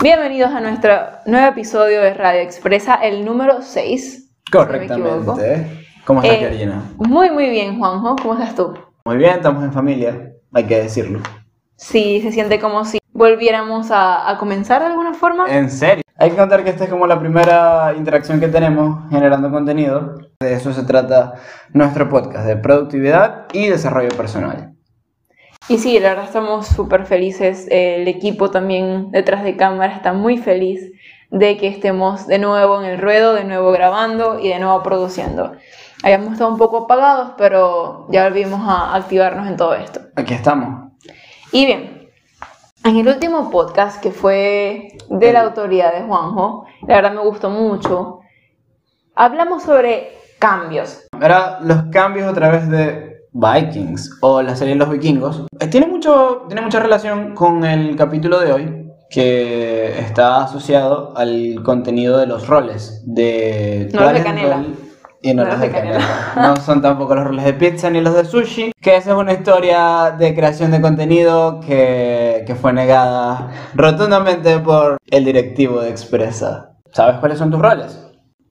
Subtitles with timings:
[0.00, 0.92] Bienvenidos a nuestro
[1.26, 4.30] nuevo episodio de Radio Expresa, el número 6.
[4.52, 5.66] Correctamente.
[6.04, 6.82] ¿Cómo estás, Eh, Georgina?
[6.98, 8.14] Muy, muy bien, Juanjo.
[8.22, 8.74] ¿Cómo estás tú?
[9.04, 11.20] Muy bien, estamos en familia, hay que decirlo.
[11.76, 15.46] Sí, se siente como si volviéramos a, a comenzar de alguna forma.
[15.48, 16.02] ¿En serio?
[16.16, 20.14] Hay que contar que esta es como la primera interacción que tenemos generando contenido.
[20.40, 21.34] De eso se trata
[21.72, 24.74] nuestro podcast, de productividad y desarrollo personal.
[25.68, 27.66] Y sí, la verdad estamos súper felices.
[27.70, 30.92] El equipo también detrás de cámara está muy feliz
[31.30, 35.52] de que estemos de nuevo en el ruedo, de nuevo grabando y de nuevo produciendo.
[36.02, 40.00] Habíamos estado un poco apagados, pero ya volvimos a activarnos en todo esto.
[40.16, 40.92] Aquí estamos.
[41.52, 42.08] Y bien,
[42.84, 47.50] en el último podcast que fue de la autoridad de Juanjo, la verdad me gustó
[47.50, 48.20] mucho,
[49.14, 51.08] hablamos sobre cambios.
[51.20, 55.44] Era los cambios a través de Vikings o la serie Los Vikingos.
[55.60, 61.62] Eh, Tiene, mucho, tiene mucha relación con el capítulo de hoy que está asociado al
[61.64, 64.62] contenido de los roles de No los de canela.
[65.22, 66.00] y no, No los de de canela.
[66.36, 68.72] No son tampoco los roles de pizza ni los de sushi.
[68.80, 74.98] Que esa es una historia de creación de contenido que, que fue negada rotundamente por
[75.10, 76.72] el directivo de Expresa.
[76.92, 78.07] ¿Sabes cuáles son tus roles?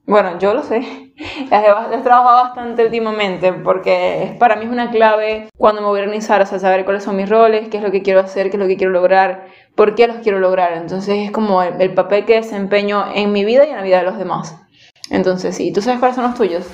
[0.08, 0.80] Bueno, yo lo sé.
[1.50, 6.04] Las he, trabajado bastante últimamente porque para mí es una clave cuando me voy a
[6.04, 8.56] organizar, o sea, saber cuáles son mis roles, qué es lo que quiero hacer, qué
[8.56, 10.72] es lo que quiero lograr, por qué los quiero lograr.
[10.72, 13.98] Entonces es como el, el papel que desempeño en mi vida y en la vida
[13.98, 14.56] de los demás.
[15.10, 16.66] Entonces sí, ¿tú sabes cuáles son los tuyos?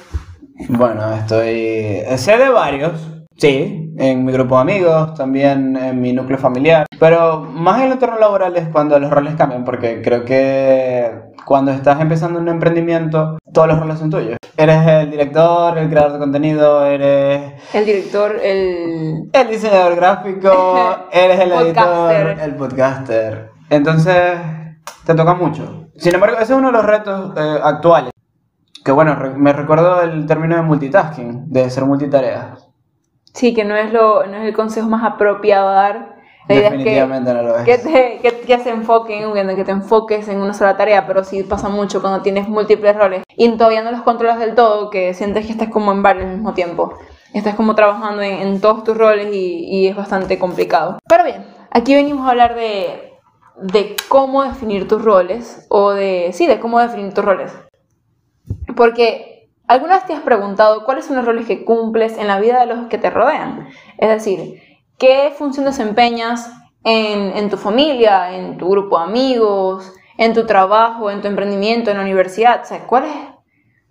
[0.68, 2.02] Bueno, estoy.
[2.16, 3.10] Sé de varios.
[3.36, 6.86] Sí, en mi grupo de amigos, también en mi núcleo familiar.
[7.00, 11.70] Pero más en el entorno laboral es cuando los roles cambian, porque creo que cuando
[11.72, 14.36] estás empezando un emprendimiento, todos los roles son tuyos.
[14.56, 19.28] Eres el director, el creador de contenido, eres El director, el...
[19.32, 22.26] el diseñador gráfico, eres el Podcaster.
[22.28, 23.50] editor, el podcaster.
[23.70, 24.32] Entonces,
[25.04, 25.86] te toca mucho.
[25.96, 28.10] Sin embargo, ese es uno de los retos eh, actuales.
[28.84, 32.56] Que bueno, re- me recuerdo el término de multitasking, de ser multitarea.
[33.32, 36.14] Sí, que no es, lo, no es el consejo más apropiado a dar.
[36.46, 37.64] La idea es que, Definitivamente no lo es.
[37.64, 41.42] que, te, que, que se enfoquen, que te enfoques en una sola tarea, pero sí
[41.42, 45.46] pasa mucho cuando tienes múltiples roles y todavía no los controlas del todo, que sientes
[45.46, 46.94] que estás como en varios al mismo tiempo.
[47.32, 50.98] Estás como trabajando en, todos tus roles y, es bastante complicado.
[51.08, 53.12] Pero bien, aquí venimos a hablar de,
[53.60, 57.52] de cómo definir tus roles, o de, sí, de cómo definir tus roles.
[58.76, 62.60] Porque alguna vez te has preguntado cuáles son los roles que cumples en la vida
[62.60, 63.68] de los que te rodean.
[63.98, 64.62] Es decir,
[64.98, 66.50] qué función desempeñas
[66.84, 71.90] en, en tu familia, en tu grupo de amigos, en tu trabajo, en tu emprendimiento,
[71.90, 72.60] en la universidad.
[72.62, 73.16] O sea, ¿cuál es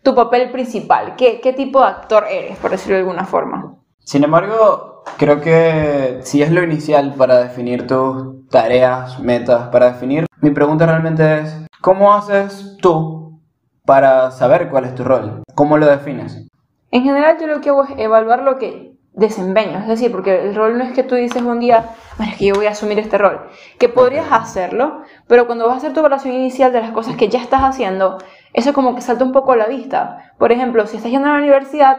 [0.04, 1.16] tu papel principal?
[1.16, 3.76] ¿Qué, qué tipo de actor eres, por decirlo de alguna forma?
[4.00, 10.26] Sin embargo, creo que si es lo inicial para definir tus tareas, metas, para definir,
[10.42, 13.40] mi pregunta realmente es, ¿cómo haces tú
[13.86, 15.44] para saber cuál es tu rol?
[15.56, 16.48] ¿Cómo lo defines?
[16.92, 20.56] En general yo lo que hago es evaluar lo que desempeño, es decir, porque el
[20.56, 22.98] rol no es que tú dices un día, bueno, es que yo voy a asumir
[22.98, 23.48] este rol,
[23.78, 27.30] que podrías hacerlo, pero cuando vas a hacer tu evaluación inicial de las cosas que
[27.30, 28.18] ya estás haciendo,
[28.54, 30.34] eso como que salta un poco a la vista.
[30.38, 31.98] Por ejemplo, si estás yendo a la universidad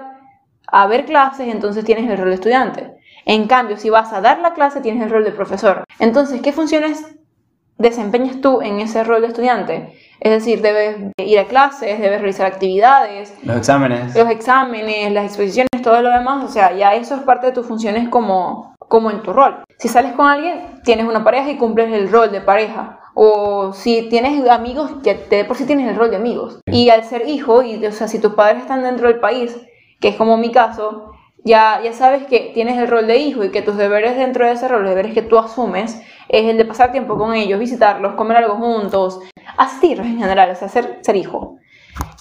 [0.66, 2.96] a ver clases, entonces tienes el rol de estudiante.
[3.26, 5.84] En cambio, si vas a dar la clase, tienes el rol de profesor.
[5.98, 7.16] Entonces, ¿qué funciones
[7.78, 9.98] desempeñas tú en ese rol de estudiante?
[10.24, 14.16] Es decir, debes ir a clases, debes realizar actividades, Los exámenes.
[14.16, 17.66] los exámenes, las exposiciones, todo lo demás, o sea, ya eso es parte de tus
[17.66, 19.62] funciones como, como en tu rol.
[19.78, 23.00] Si sales con alguien, tienes una pareja y cumples el rol de pareja.
[23.12, 26.58] O si tienes amigos, que de por sí tienes el rol de amigos.
[26.72, 29.54] Y al ser hijo, y, o sea, si tus padres están dentro del país,
[30.00, 31.12] que es como mi caso,
[31.44, 34.52] ya, ya sabes que tienes el rol de hijo y que tus deberes dentro de
[34.52, 38.14] ese rol, los deberes que tú asumes, es el de pasar tiempo con ellos, visitarlos,
[38.14, 39.20] comer algo juntos,
[39.56, 41.58] asistir en general, o sea, ser, hijo.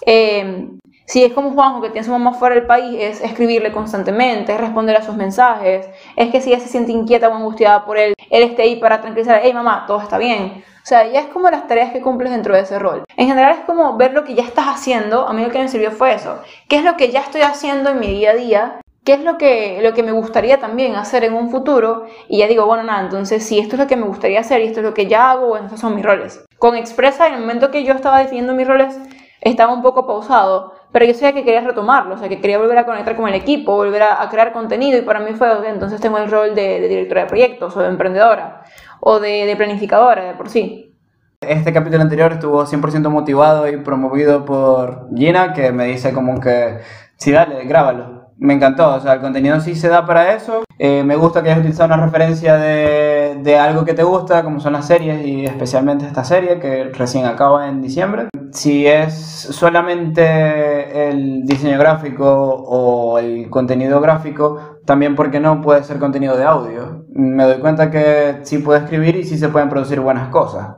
[0.06, 0.70] Eh,
[1.06, 4.54] si es como Juanjo, que tiene a su mamá fuera del país, es escribirle constantemente,
[4.54, 7.98] es responder a sus mensajes, es que si ella se siente inquieta o angustiada por
[7.98, 10.64] él, él esté ahí para tranquilizar, hey mamá, todo está bien.
[10.84, 13.06] O sea, ya es como las tareas que cumples dentro de ese rol.
[13.16, 15.70] En general es como ver lo que ya estás haciendo, a mí lo que me
[15.70, 16.40] sirvió fue eso.
[16.68, 18.82] ¿Qué es lo que ya estoy haciendo en mi día a día?
[19.04, 22.06] ¿Qué es lo que, lo que me gustaría también hacer en un futuro?
[22.30, 24.68] Y ya digo, bueno, nada, entonces si esto es lo que me gustaría hacer y
[24.68, 26.46] esto es lo que ya hago, bueno, estos son mis roles.
[26.58, 28.98] Con Expresa, en el momento que yo estaba definiendo mis roles,
[29.42, 32.78] estaba un poco pausado, pero yo sabía que quería retomarlo, o sea, que quería volver
[32.78, 36.00] a conectar con el equipo, volver a, crear contenido, y para mí fue, ok, entonces
[36.00, 38.64] tengo el rol de, de directora de proyectos, o de emprendedora,
[39.02, 40.96] o de, de planificadora, de por sí.
[41.42, 46.80] Este capítulo anterior estuvo 100% motivado y promovido por Gina, que me dice como que,
[47.18, 48.13] sí, dale, grábalo.
[48.38, 50.64] Me encantó, o sea, el contenido sí se da para eso.
[50.80, 54.74] Eh, me gusta que hayas utilizado una referencia de, algo que te gusta, como son
[54.74, 58.28] las series y especialmente esta serie que recién acaba en diciembre.
[58.52, 66.00] Si es solamente el diseño gráfico o el contenido gráfico, también porque no puede ser
[66.00, 67.06] contenido de audio.
[67.14, 70.78] Me doy cuenta que sí puede escribir y sí se pueden producir buenas cosas.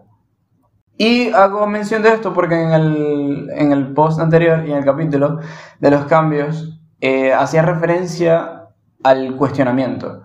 [0.98, 4.86] Y hago mención de esto porque en el, en el post anterior y en el
[4.86, 5.40] capítulo
[5.80, 8.70] de los cambios eh, hacía referencia
[9.04, 10.24] al cuestionamiento.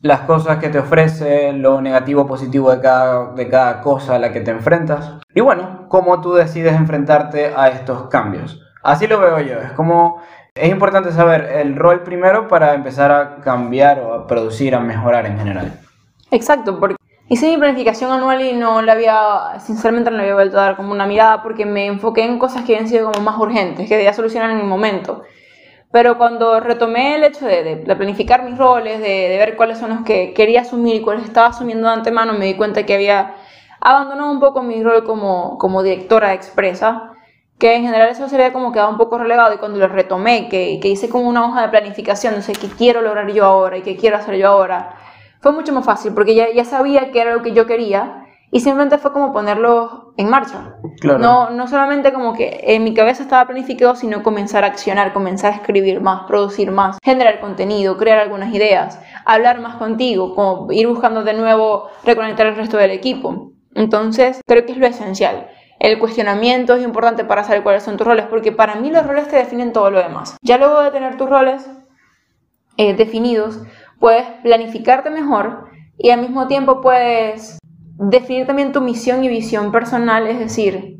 [0.00, 4.18] Las cosas que te ofrece, lo negativo o positivo de cada, de cada cosa a
[4.18, 5.20] la que te enfrentas.
[5.34, 8.60] Y bueno, cómo tú decides enfrentarte a estos cambios.
[8.82, 9.58] Así lo veo yo.
[9.58, 10.20] Es como
[10.56, 15.26] es importante saber el rol primero para empezar a cambiar o a producir, a mejorar
[15.26, 15.78] en general.
[16.30, 16.96] Exacto, porque
[17.28, 20.76] hice mi planificación anual y no la había, sinceramente no le había vuelto a dar
[20.76, 23.96] como una mirada porque me enfoqué en cosas que habían sido como más urgentes, que
[23.96, 25.22] debía solucionar en el momento.
[25.92, 30.00] Pero cuando retomé el hecho de, planificar mis roles, de, de, ver cuáles son los
[30.02, 33.34] que quería asumir y cuáles estaba asumiendo de antemano, me di cuenta que había
[33.80, 37.12] abandonado un poco mi rol como, como directora expresa
[37.58, 39.54] que en general eso se había como quedado un poco relegado.
[39.54, 42.68] Y cuando lo retomé, que, que hice como una hoja de planificación, no sé qué
[42.68, 44.94] quiero lograr yo ahora y qué quiero hacer yo ahora,
[45.40, 48.60] fue mucho más fácil porque ya, ya sabía que era lo que yo quería y
[48.60, 50.76] simplemente fue como ponerlo en marcha.
[51.00, 51.18] Claro.
[51.18, 55.52] No, no solamente como que en mi cabeza estaba planificado, sino comenzar a accionar, comenzar
[55.52, 60.86] a escribir más, producir más, generar contenido, crear algunas ideas, hablar más contigo, como ir
[60.86, 63.52] buscando de nuevo reconectar el resto del equipo.
[63.74, 65.48] Entonces, creo que es lo esencial.
[65.78, 69.28] El cuestionamiento es importante para saber cuáles son tus roles, porque para mí los roles
[69.28, 70.36] te definen todo lo demás.
[70.40, 71.68] Ya luego de tener tus roles
[72.78, 73.60] eh, definidos,
[74.00, 77.58] puedes planificarte mejor y al mismo tiempo puedes
[77.98, 80.98] definir también tu misión y visión personal, es decir,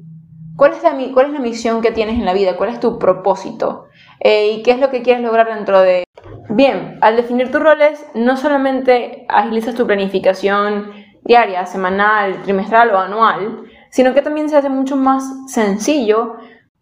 [0.57, 0.93] ¿cuál es la,
[1.41, 2.57] misión que tienes en la vida?
[2.57, 3.87] ¿Cuál es tu propósito?
[4.21, 6.05] Eh, ¿Y qué es lo que quieres lograr dentro de...
[6.49, 13.65] Bien, al definir tus roles, no solamente agilizas tu planificación diaria, semanal, trimestral o anual,
[13.91, 16.37] sino que también se hace mucho más sencillo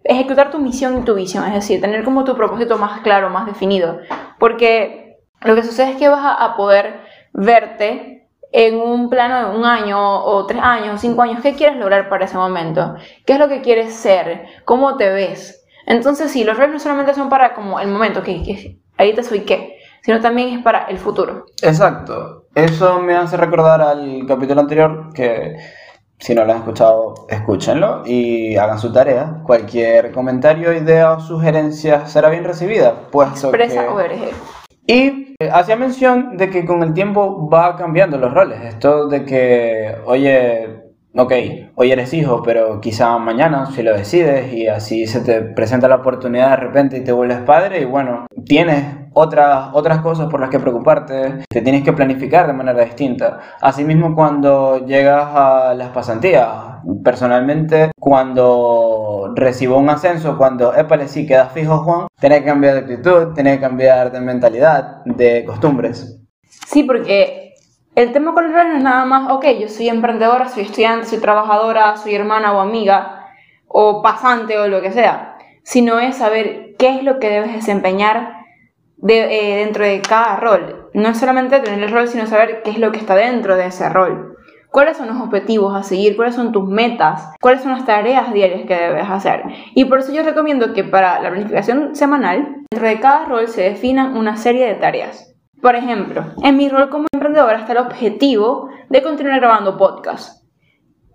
[0.04, 3.46] ejecutar tu misión y tu visión, es decir, tener como tu propósito más claro, más
[3.46, 4.00] definido,
[4.38, 7.00] porque lo que sucede es que vas a poder
[7.32, 8.13] verte
[8.56, 12.08] en un plano de un año o tres años o cinco años, ¿qué quieres lograr
[12.08, 12.94] para ese momento?
[13.26, 14.44] ¿Qué es lo que quieres ser?
[14.64, 15.66] ¿Cómo te ves?
[15.86, 19.40] Entonces, sí, los roles no solamente son para como el momento, que, que ahorita soy
[19.40, 21.46] qué, sino también es para el futuro.
[21.62, 22.44] Exacto.
[22.54, 25.56] Eso me hace recordar al capítulo anterior que
[26.20, 29.40] si no lo han escuchado, escúchenlo y hagan su tarea.
[29.44, 33.08] Cualquier comentario, idea o sugerencia será bien recibida.
[33.10, 34.30] Puesto Expresa que...
[34.86, 38.60] Y hacía mención de que con el tiempo va cambiando los roles.
[38.62, 40.83] Esto de que, oye,
[41.16, 41.32] ok,
[41.76, 45.96] hoy eres hijo, pero quizá mañana si lo decides y así se te presenta la
[45.96, 50.50] oportunidad de repente y te vuelves padre y bueno, tienes otras, otras cosas por las
[50.50, 53.38] que preocuparte, te tienes que planificar de manera distinta.
[53.60, 56.48] Asimismo, cuando llegas a las pasantías,
[57.04, 62.80] personalmente, cuando recibo un ascenso, cuando, épale, sí, quedas fijo, Juan, tenés que cambiar de
[62.80, 66.20] actitud, tenés que cambiar de mentalidad, de costumbres.
[66.66, 67.43] Sí, porque
[67.94, 71.18] el tema con el no es nada más, ok, yo soy emprendedora, soy estudiante, soy
[71.18, 73.28] trabajadora, soy hermana o amiga,
[73.68, 78.44] o pasante o lo que sea, sino es saber qué es lo que debes desempeñar
[78.96, 80.90] de, eh, dentro de cada rol.
[80.94, 83.66] No es solamente tener el rol, sino saber qué es lo que está dentro de
[83.66, 84.36] ese rol.
[84.70, 86.16] ¿Cuáles son los objetivos a seguir?
[86.16, 87.32] ¿Cuáles son tus metas?
[87.40, 89.44] ¿Cuáles son las tareas diarias que debes hacer?
[89.76, 93.62] Y por eso yo recomiendo que para la planificación semanal, dentro de cada rol se
[93.62, 95.33] definan una serie de tareas.
[95.64, 100.44] Por ejemplo, en mi rol como emprendedora está el objetivo de continuar grabando podcast.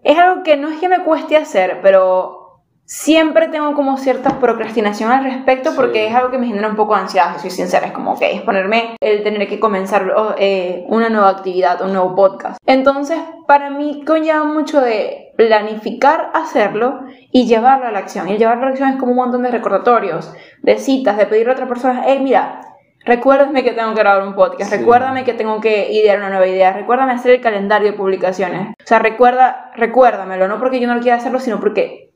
[0.01, 5.11] Es algo que no es que me cueste hacer, pero siempre tengo como cierta procrastinación
[5.11, 7.85] al respecto porque es algo que me genera un poco de ansiedad, si soy sincera,
[7.85, 12.15] es como, que es ponerme el tener que comenzar eh, una nueva actividad, un nuevo
[12.15, 12.57] podcast.
[12.65, 17.01] Entonces, para mí conlleva mucho de planificar hacerlo
[17.31, 18.27] y llevarlo a la acción.
[18.27, 21.51] Y llevarlo a la acción es como un montón de recordatorios, de citas, de pedirle
[21.51, 22.68] a otra persona, hey, mira,
[23.05, 26.73] Recuérdame que tengo que grabar un podcast, recuérdame que tengo que idear una nueva idea,
[26.73, 28.69] recuérdame hacer el calendario de publicaciones.
[28.77, 32.11] O sea, recuerda, recuérdamelo, no porque yo no lo quiera hacerlo, sino porque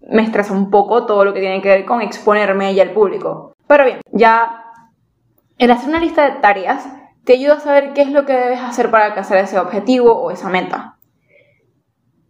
[0.00, 3.54] me estresa un poco todo lo que tiene que ver con exponerme ella al público.
[3.66, 4.64] Pero bien, ya
[5.58, 6.86] el hacer una lista de tareas
[7.24, 10.30] te ayuda a saber qué es lo que debes hacer para alcanzar ese objetivo o
[10.30, 10.96] esa meta.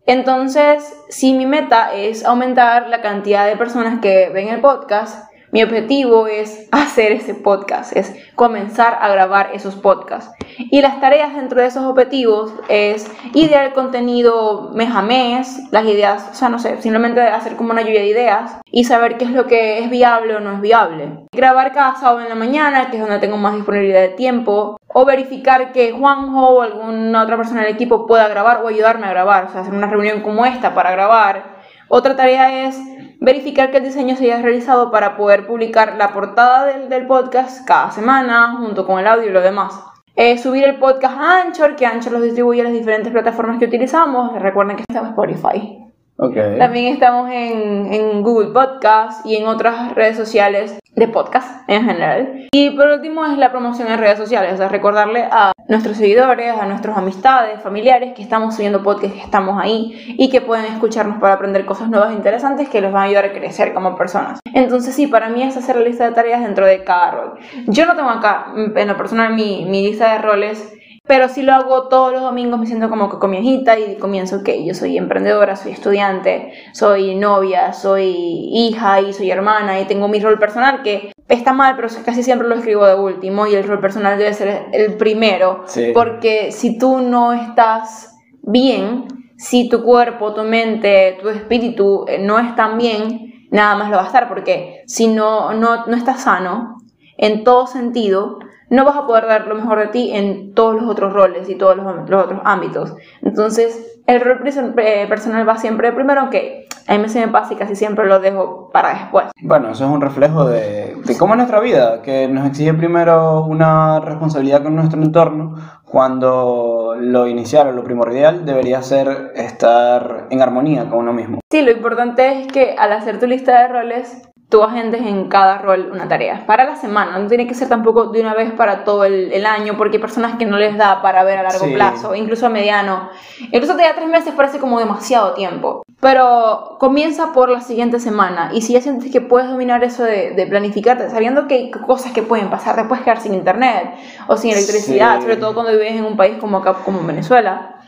[0.06, 5.62] Entonces, si mi meta es aumentar la cantidad de personas que ven el podcast, Mi
[5.62, 10.32] objetivo es hacer ese podcast, es comenzar a grabar esos podcasts.
[10.58, 15.86] Y las tareas dentro de esos objetivos es idear el contenido mes a mes, las
[15.86, 19.24] ideas, o sea, no sé, simplemente hacer como una lluvia de ideas y saber qué
[19.24, 21.26] es lo que es viable o no es viable.
[21.32, 25.04] Grabar cada sábado en la mañana, que es donde tengo más disponibilidad de tiempo, o
[25.04, 29.44] verificar que Juanjo o alguna otra persona del equipo pueda grabar o ayudarme a grabar,
[29.44, 31.58] o sea, hacer una reunión como esta para grabar.
[31.88, 32.78] Otra tarea es
[33.20, 37.90] verificar que el diseño se haya realizado para poder publicar la portada del, podcast cada
[37.90, 39.80] semana, junto con el audio y lo demás.
[40.16, 43.66] Eh, subir el podcast a Anchor, que Anchor los distribuye a las diferentes plataformas que
[43.66, 44.40] utilizamos.
[44.40, 45.84] Recuerden que estamos en Spotify.
[46.20, 46.58] Okay.
[46.58, 52.48] También estamos en, en, Google Podcast y en otras redes sociales de podcast en general.
[52.52, 56.56] Y por último es la promoción en redes sociales, o sea, recordarle a nuestros seguidores,
[56.56, 61.18] a nuestras amistades, familiares que estamos subiendo podcast, que estamos ahí y que pueden escucharnos
[61.18, 64.40] para aprender cosas nuevas e interesantes que los van a ayudar a crecer como personas.
[64.52, 67.38] Entonces sí, para mí es hacer la lista de tareas dentro de cada rol.
[67.66, 70.77] Yo no tengo acá, en lo personal, mi, mi lista de roles
[71.08, 73.96] pero si lo hago todos los domingos, me siento como que con mi hijita y
[73.96, 79.86] comienzo, ok, yo soy emprendedora, soy estudiante, soy novia, soy hija y soy hermana y
[79.86, 83.54] tengo mi rol personal que está mal, pero casi siempre lo escribo de último y
[83.54, 85.64] el rol personal debe ser el primero.
[85.94, 89.06] Porque si tú no estás bien,
[89.38, 94.02] si tu cuerpo, tu mente, tu espíritu eh, no están bien, nada más lo va
[94.02, 96.76] a estar, porque si no, no, no estás sano
[97.16, 100.88] en todo sentido, no vas a poder dar lo mejor de ti en todos los
[100.88, 102.94] otros roles y todos los, otros ámbitos.
[103.22, 104.40] Entonces, el rol
[104.78, 108.18] eh, personal va siempre primero, aunque a mí se me pasa y casi siempre lo
[108.18, 109.26] dejo para después.
[109.42, 113.44] Bueno, eso es un reflejo de, de cómo es nuestra vida, que nos exige primero
[113.44, 120.42] una responsabilidad con nuestro entorno, cuando lo inicial o lo primordial debería ser estar en
[120.42, 121.40] armonía con uno mismo.
[121.50, 125.58] Sí, lo importante es que al hacer tu lista de roles tú agendes en cada
[125.58, 126.44] rol una tarea.
[126.46, 129.76] Para la semana, no tiene que ser tampoco de una vez para todo el, año,
[129.76, 133.10] porque hay personas que no les da para ver a largo plazo, incluso a mediano.
[133.52, 135.82] Incluso te da tres meses parece como demasiado tiempo.
[136.00, 140.30] Pero comienza por la siguiente semana y si ya sientes que puedes dominar eso de,
[140.30, 143.94] de planificarte, sabiendo que hay cosas que pueden pasar, te puedes quedar sin internet
[144.28, 147.78] o sin electricidad, sobre todo cuando vives en un país como acá, como Venezuela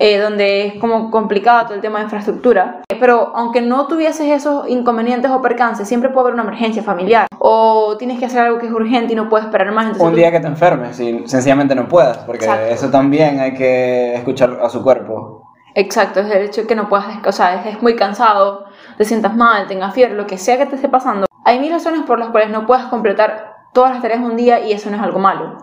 [0.00, 2.80] eh, donde es como complicado todo el tema de infraestructura.
[3.00, 7.26] Pero aunque no tuvieses esos inconvenientes o percances, siempre puede haber una emergencia familiar.
[7.38, 9.98] O tienes que hacer algo que es urgente y no puedes esperar más.
[9.98, 14.58] un día que te enfermes y sencillamente no puedas, porque eso también hay que escuchar
[14.62, 15.50] a su cuerpo.
[15.74, 18.64] Exacto, es el hecho de que no puedas, o sea, es muy cansado,
[18.98, 21.26] te sientas mal, tengas fiebre, lo que sea que te esté pasando.
[21.44, 24.72] Hay mil razones por las cuales no puedas completar todas las tareas un día y
[24.72, 25.56] eso no es algo malo.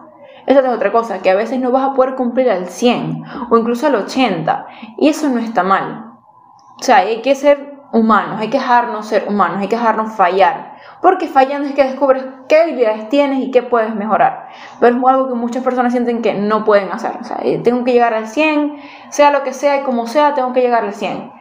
[0.47, 3.57] Esa es otra cosa, que a veces no vas a poder cumplir al 100 o
[3.57, 4.65] incluso al 80
[4.97, 6.06] y eso no está mal.
[6.79, 10.75] O sea, hay que ser humanos, hay que dejarnos ser humanos, hay que dejarnos fallar.
[11.01, 14.49] Porque fallando es que descubres qué habilidades tienes y qué puedes mejorar.
[14.79, 17.11] Pero es algo que muchas personas sienten que no pueden hacer.
[17.19, 18.77] O sea, eh, tengo que llegar al 100,
[19.09, 21.36] sea lo que sea y como sea, tengo que llegar al 100.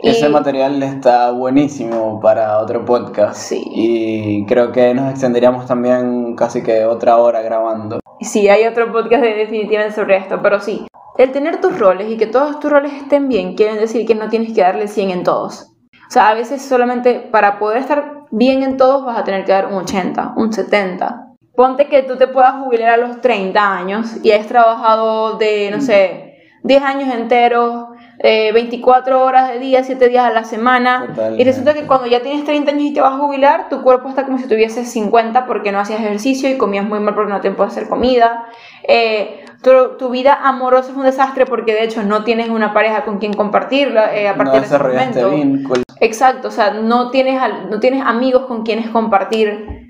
[0.00, 3.36] Ese material está buenísimo para otro podcast.
[3.36, 3.62] Sí.
[3.66, 7.98] Y creo que nos extenderíamos también casi que otra hora grabando.
[8.20, 10.86] Sí, hay otro podcast de definitivamente sobre esto, pero sí.
[11.16, 14.28] El tener tus roles y que todos tus roles estén bien, quieren decir que no
[14.28, 15.72] tienes que darle 100 en todos.
[16.08, 19.52] O sea, a veces solamente para poder estar bien en todos vas a tener que
[19.52, 21.24] dar un 80, un 70.
[21.56, 25.80] Ponte que tú te puedas jubilar a los 30 años y has trabajado de, no
[25.80, 27.88] sé, 10 años enteros
[28.20, 31.14] 24 eh, horas de día, 7 días a la semana.
[31.36, 34.08] Y resulta que cuando ya tienes 30 años y te vas a jubilar, tu cuerpo
[34.08, 37.40] está como si tuvieses 50 porque no hacías ejercicio y comías muy mal porque no
[37.40, 38.46] te puedes hacer comida.
[38.82, 43.18] Eh, tu, vida amorosa es un desastre porque de hecho no tienes una pareja con
[43.18, 45.72] quien compartirla eh, a partir de ese momento.
[46.00, 49.87] Exacto, o sea, no tienes, no tienes amigos con quienes compartir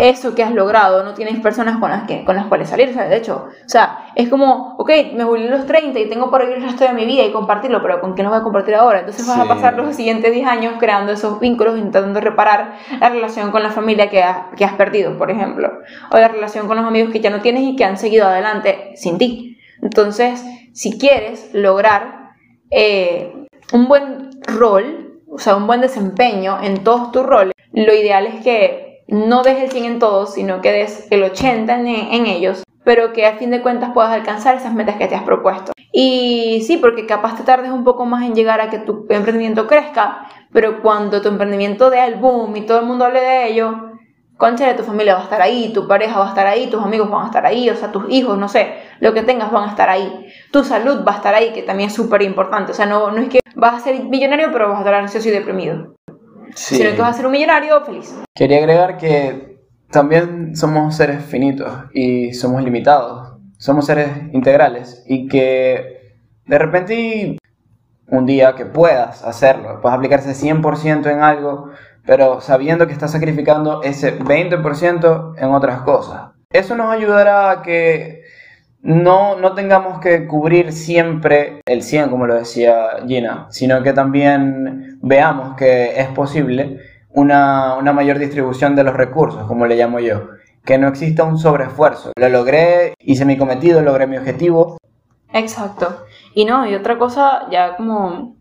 [0.00, 3.16] eso que has logrado, no tienes personas con las, que, con las cuales salir, de
[3.16, 6.58] hecho, o sea, es como, ok, me volví a los 30 y tengo por vivir
[6.58, 9.00] el resto de mi vida y compartirlo, pero ¿con quién lo voy a compartir ahora?
[9.00, 13.50] Entonces vas a pasar los siguientes 10 años creando esos vínculos, intentando reparar la relación
[13.50, 14.24] con la familia que,
[14.56, 15.70] que has perdido, por ejemplo,
[16.10, 18.92] o la relación con los amigos que ya no tienes y que han seguido adelante
[18.96, 19.58] sin ti.
[19.82, 22.32] Entonces, si quieres lograr
[22.70, 23.32] eh,
[23.72, 28.42] un buen rol, o sea, un buen desempeño en todos tus roles, lo ideal es
[28.42, 33.12] que no des el 100 en todos, sino que des el 80 en, ellos, pero
[33.12, 35.72] que a fin de cuentas puedas alcanzar esas metas que te has propuesto.
[35.92, 39.66] Y sí, porque capaz te tardes un poco más en llegar a que tu emprendimiento
[39.66, 43.92] crezca, pero cuando tu emprendimiento dé el boom y todo el mundo hable de ello,
[44.36, 46.82] concha de tu familia va a estar ahí, tu pareja va a estar ahí, tus
[46.82, 49.64] amigos van a estar ahí, o sea, tus hijos, no sé, lo que tengas van
[49.64, 50.26] a estar ahí.
[50.52, 52.72] Tu salud va a estar ahí, que también es súper importante.
[52.72, 55.28] O sea, no, no es que vas a ser millonario, pero vas a estar ansioso
[55.28, 55.97] y deprimido.
[56.54, 56.76] Sí.
[56.76, 58.14] sino que vas a ser un millonario feliz.
[58.34, 59.58] Quería agregar que
[59.90, 63.38] también somos seres finitos y somos limitados.
[63.56, 66.14] Somos seres integrales y que
[66.46, 67.38] de repente
[68.10, 71.70] un día que puedas hacerlo, puedes aplicarse 100% en algo,
[72.06, 76.30] pero sabiendo que estás sacrificando ese 20% en otras cosas.
[76.50, 78.17] Eso nos ayudará a que
[78.80, 84.98] no, no tengamos que cubrir siempre el 100, como lo decía Gina, sino que también
[85.02, 86.78] veamos que es posible
[87.10, 90.28] una, una mayor distribución de los recursos, como le llamo yo.
[90.64, 92.12] Que no exista un sobreesfuerzo.
[92.16, 94.78] Lo logré, hice mi cometido, logré mi objetivo.
[95.32, 96.04] Exacto.
[96.34, 98.36] Y no, y otra cosa, ya como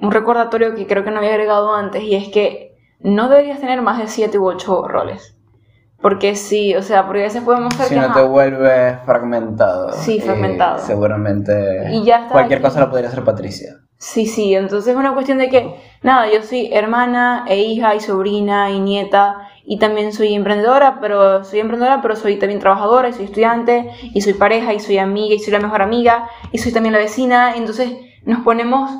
[0.00, 3.82] un recordatorio que creo que no había agregado antes, y es que no deberías tener
[3.82, 5.36] más de 7 u 8 roles.
[6.04, 8.98] Porque sí, o sea, porque a veces podemos ser Si que, no ajá, te vuelves
[9.06, 9.90] fragmentado.
[9.90, 10.78] Sí, y fragmentado.
[10.80, 12.68] seguramente Y ya cualquier aquí.
[12.68, 13.76] cosa la podría hacer Patricia.
[13.96, 18.00] Sí, sí, entonces es una cuestión de que, nada, yo soy hermana e hija y
[18.00, 23.14] sobrina y nieta y también soy emprendedora, pero soy emprendedora, pero soy también trabajadora y
[23.14, 26.70] soy estudiante y soy pareja y soy amiga y soy la mejor amiga y soy
[26.70, 27.90] también la vecina, entonces
[28.26, 28.90] nos ponemos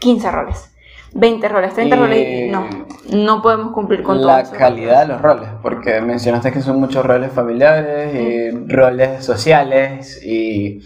[0.00, 0.71] 15 roles,
[1.14, 2.66] 20 roles, 30 Y- roles no,
[3.12, 7.32] no podemos cumplir con la calidad de los roles, porque mencionaste que son muchos roles
[7.32, 10.80] familiares y roles sociales y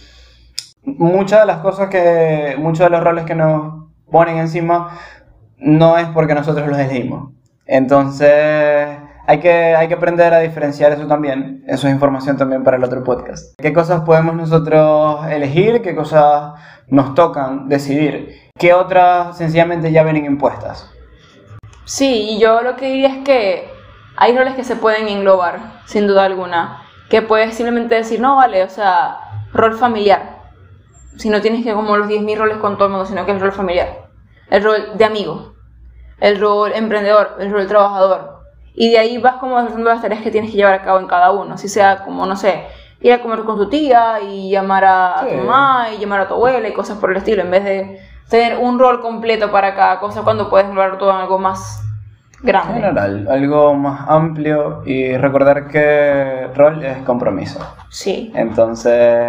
[0.85, 4.99] muchas de las cosas que, muchos de los roles que nos ponen encima
[5.59, 7.33] no es porque nosotros los elegimos.
[7.67, 8.31] Entonces
[9.27, 11.65] hay que, hay que aprender a diferenciar eso también.
[11.67, 13.59] Eso es información también para el otro podcast.
[13.61, 15.83] ¿Qué cosas podemos nosotros elegir?
[15.83, 16.53] ¿Qué cosas
[16.89, 18.46] nos tocan decidir?
[18.59, 20.91] ¿Qué otras sencillamente ya vienen impuestas?
[21.85, 23.71] Sí, y yo lo que diría es que
[24.17, 26.83] hay roles que se pueden englobar, sin duda alguna.
[27.11, 29.19] Que puedes simplemente decir, no, vale, o sea,
[29.53, 30.37] rol familiar.
[31.17, 33.41] Si no tienes que como los 10.000 roles con todo el mundo, sino que el
[33.41, 34.07] rol familiar.
[34.51, 35.55] El rol de amigo.
[36.19, 37.37] El rol emprendedor.
[37.39, 38.41] El rol trabajador.
[38.75, 41.07] Y de ahí vas como desarrollando las tareas que tienes que llevar a cabo en
[41.07, 41.57] cada uno.
[41.57, 42.67] Si sea como, no sé,
[43.01, 45.29] ir a comer con tu tía y llamar a Sí.
[45.31, 47.43] tu mamá y llamar a tu abuela y cosas por el estilo.
[47.43, 51.17] En vez de tener un rol completo para cada cosa cuando puedes englobar todo en
[51.17, 51.83] algo más
[52.43, 52.75] grande.
[52.75, 57.61] general, algo más amplio y recordar que rol es compromiso.
[57.89, 58.33] Sí.
[58.35, 59.25] Entonces,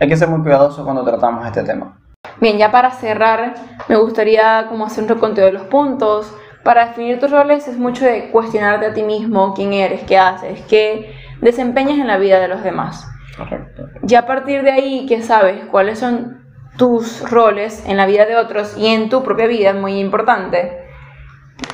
[0.00, 1.96] hay que ser muy cuidadoso cuando tratamos este tema.
[2.40, 3.54] Bien, ya para cerrar,
[3.88, 6.32] me gustaría como hacer un reconteo de los puntos.
[6.62, 10.62] Para definir tus roles es mucho de cuestionarte a ti mismo, quién eres, qué haces,
[10.62, 13.06] qué desempeñas en la vida de los demás.
[13.36, 13.88] Correcto.
[14.02, 16.43] Ya a partir de ahí que sabes cuáles son
[16.76, 20.78] tus roles en la vida de otros y en tu propia vida, es muy importante,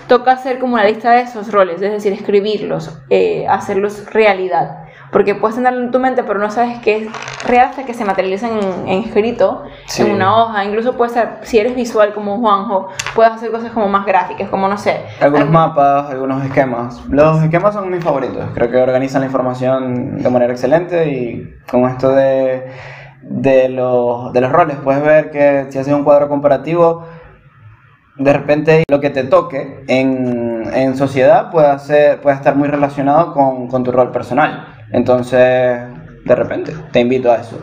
[0.06, 4.84] toca hacer como una lista de esos roles, es decir, escribirlos, eh, hacerlos realidad.
[5.12, 7.08] Porque puedes tenerlo en tu mente, pero no sabes qué es
[7.44, 10.02] real hasta que se materializan en, en escrito, Sí.
[10.02, 10.64] en una hoja.
[10.64, 14.68] Incluso puede ser, si eres visual como Juanjo, puedes hacer cosas como más gráficas, como
[14.68, 15.00] no sé.
[15.20, 17.04] Algunos mapas, algunos esquemas.
[17.08, 18.50] Los esquemas son mis favoritos.
[18.54, 22.70] Creo que organizan la información de manera excelente y con esto de,
[23.30, 27.06] de, los, de los roles puedes ver que si haces un cuadro comparativo,
[28.16, 33.32] de repente lo que te toque en, en sociedad puede, hacer, puede estar muy relacionado
[33.32, 34.66] con, con tu rol personal.
[34.92, 35.80] Entonces,
[36.24, 37.56] de repente, te invito a eso.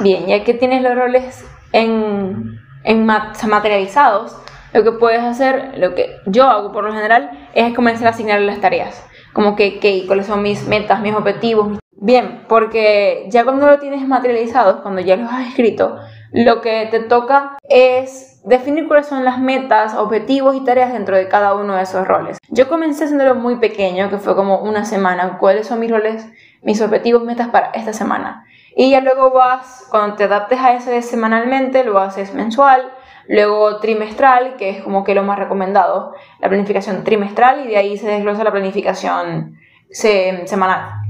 [0.00, 4.36] Bien, ya que tienes los roles en, en ma- materializados,
[4.72, 8.40] lo que puedes hacer, lo que yo hago por lo general, es comenzar a asignar
[8.40, 9.06] las tareas.
[9.34, 11.78] Como que, que cuáles son mis metas, mis objetivos.
[12.04, 16.00] Bien, porque ya cuando lo tienes materializados, cuando ya los has escrito,
[16.32, 21.28] lo que te toca es definir cuáles son las metas, objetivos y tareas dentro de
[21.28, 22.38] cada uno de esos roles.
[22.48, 26.28] Yo comencé haciéndolo muy pequeño, que fue como una semana, cuáles son mis roles,
[26.62, 28.46] mis objetivos, metas para esta semana.
[28.74, 32.82] Y ya luego vas, cuando te adaptes a ese semanalmente, lo haces mensual,
[33.28, 37.96] luego trimestral, que es como que lo más recomendado, la planificación trimestral, y de ahí
[37.96, 39.56] se desglosa la planificación
[39.88, 41.01] se- semanal.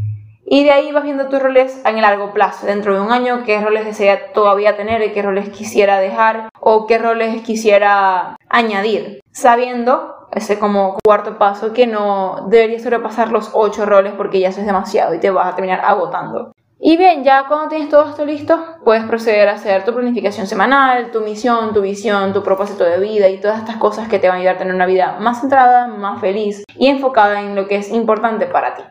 [0.54, 3.42] Y de ahí vas viendo tus roles en el largo plazo, dentro de un año,
[3.42, 9.22] qué roles desea todavía tener y qué roles quisiera dejar o qué roles quisiera añadir,
[9.30, 14.60] sabiendo, ese como cuarto paso, que no deberías sobrepasar los ocho roles porque ya eso
[14.60, 16.52] es demasiado y te vas a terminar agotando.
[16.78, 21.12] Y bien, ya cuando tienes todo esto listo, puedes proceder a hacer tu planificación semanal,
[21.12, 24.36] tu misión, tu visión, tu propósito de vida y todas estas cosas que te van
[24.36, 27.76] a ayudar a tener una vida más centrada, más feliz y enfocada en lo que
[27.76, 28.82] es importante para ti.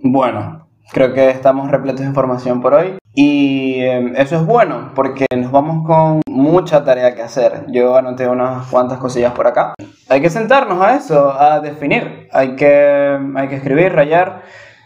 [0.00, 5.26] Bueno, creo que estamos repletos de información por hoy y eh, eso es bueno porque
[5.36, 7.64] nos vamos con mucha tarea que hacer.
[7.68, 9.74] Yo anoté unas cuantas cosillas por acá.
[10.08, 12.28] Hay que sentarnos a eso, a definir.
[12.32, 14.42] Hay que, hay que escribir, rayar.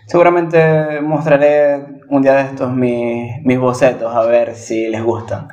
[0.07, 5.49] Seguramente mostraré un día de estos mis, mis bocetos a ver si les gustan.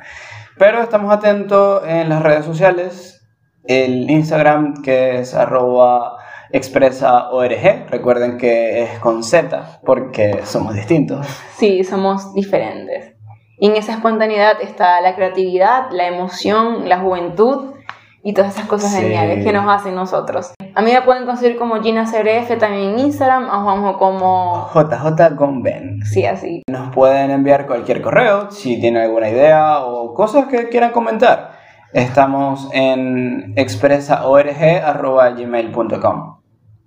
[0.58, 3.20] Pero estamos atentos en las redes sociales
[3.64, 6.16] el Instagram que es arroba
[6.52, 7.86] expresaorg.
[7.90, 11.26] Recuerden que es con Z porque somos distintos.
[11.56, 13.14] Sí, somos diferentes.
[13.58, 17.74] Y en esa espontaneidad está la creatividad, la emoción, la juventud
[18.22, 19.02] y todas esas cosas Sí.
[19.02, 20.52] geniales que nos hacen nosotros.
[20.74, 24.68] A mí me pueden conseguir como Gina CRF también en Instagram, a Juanjo como...
[24.72, 26.00] JJ con Ben.
[26.04, 26.62] Sí, así.
[26.70, 31.58] Nos pueden enviar cualquier correo si tienen alguna idea o cosas que quieran comentar.
[31.92, 36.39] Estamos en expresaorg.gmail.com.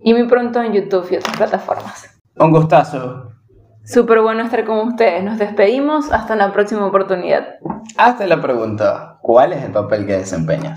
[0.03, 2.21] Y muy pronto en YouTube y otras plataformas.
[2.37, 3.31] Un gustazo.
[3.85, 5.23] Súper bueno estar con ustedes.
[5.23, 6.11] Nos despedimos.
[6.11, 7.55] Hasta una próxima oportunidad.
[7.97, 10.71] Hasta la pregunta, ¿cuál es el papel que desempeñas?